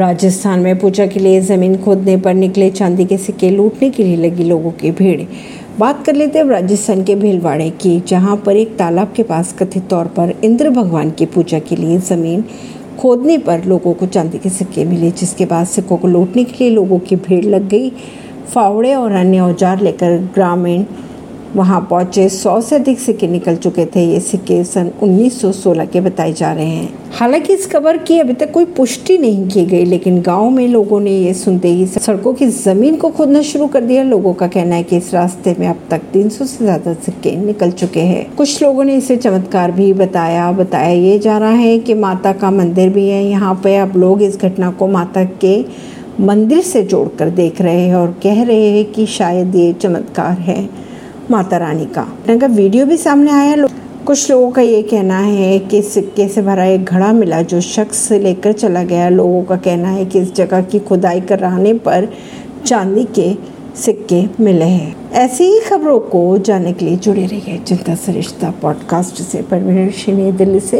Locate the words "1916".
25.02-25.86